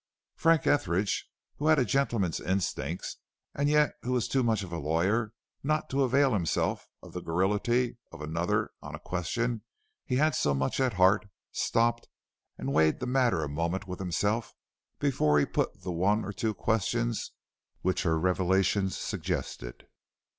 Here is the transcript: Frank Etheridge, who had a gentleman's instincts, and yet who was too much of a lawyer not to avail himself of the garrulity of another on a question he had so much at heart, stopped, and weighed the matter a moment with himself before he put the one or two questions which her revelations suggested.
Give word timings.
Frank 0.35 0.65
Etheridge, 0.65 1.29
who 1.57 1.67
had 1.67 1.77
a 1.77 1.85
gentleman's 1.85 2.39
instincts, 2.39 3.17
and 3.53 3.69
yet 3.69 3.93
who 4.01 4.13
was 4.13 4.27
too 4.27 4.41
much 4.41 4.63
of 4.63 4.71
a 4.71 4.79
lawyer 4.79 5.31
not 5.61 5.91
to 5.91 6.01
avail 6.01 6.33
himself 6.33 6.87
of 7.03 7.13
the 7.13 7.21
garrulity 7.21 7.99
of 8.11 8.19
another 8.19 8.71
on 8.81 8.95
a 8.95 8.99
question 8.99 9.61
he 10.03 10.15
had 10.15 10.33
so 10.33 10.55
much 10.55 10.79
at 10.79 10.93
heart, 10.93 11.27
stopped, 11.51 12.07
and 12.57 12.73
weighed 12.73 12.99
the 12.99 13.05
matter 13.05 13.43
a 13.43 13.47
moment 13.47 13.87
with 13.87 13.99
himself 13.99 14.55
before 14.97 15.37
he 15.37 15.45
put 15.45 15.83
the 15.83 15.91
one 15.91 16.25
or 16.25 16.33
two 16.33 16.55
questions 16.55 17.33
which 17.81 18.01
her 18.01 18.17
revelations 18.17 18.97
suggested. 18.97 19.85